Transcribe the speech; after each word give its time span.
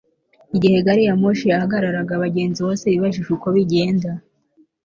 Igihe 0.55 0.77
gari 0.85 1.01
ya 1.07 1.15
moshi 1.21 1.45
yahagararaga 1.51 2.11
abagenzi 2.15 2.59
bose 2.67 2.83
bibajije 2.93 3.29
uko 3.37 3.47
bigenda 3.55 4.09